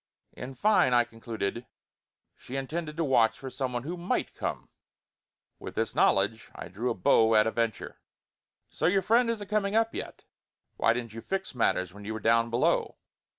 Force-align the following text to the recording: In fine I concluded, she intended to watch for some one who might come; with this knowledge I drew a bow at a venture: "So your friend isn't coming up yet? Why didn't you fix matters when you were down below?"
In 0.33 0.55
fine 0.55 0.95
I 0.95 1.03
concluded, 1.03 1.67
she 2.35 2.55
intended 2.55 2.97
to 2.97 3.03
watch 3.03 3.37
for 3.37 3.51
some 3.51 3.71
one 3.71 3.83
who 3.83 3.97
might 3.97 4.33
come; 4.33 4.71
with 5.59 5.75
this 5.75 5.93
knowledge 5.93 6.49
I 6.55 6.69
drew 6.69 6.89
a 6.89 6.95
bow 6.95 7.35
at 7.35 7.45
a 7.45 7.51
venture: 7.51 7.99
"So 8.71 8.87
your 8.87 9.03
friend 9.03 9.29
isn't 9.29 9.47
coming 9.47 9.75
up 9.75 9.93
yet? 9.93 10.23
Why 10.75 10.93
didn't 10.93 11.13
you 11.13 11.21
fix 11.21 11.53
matters 11.53 11.93
when 11.93 12.03
you 12.03 12.15
were 12.15 12.19
down 12.19 12.49
below?" 12.49 12.97